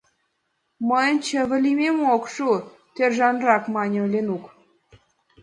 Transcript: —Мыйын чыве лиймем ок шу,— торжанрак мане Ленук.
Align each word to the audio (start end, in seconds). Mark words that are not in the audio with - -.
—Мыйын 0.87 1.17
чыве 1.25 1.57
лиймем 1.63 1.97
ок 2.15 2.23
шу,— 2.33 2.49
торжанрак 2.95 3.63
мане 3.75 4.01
Ленук. 4.13 4.43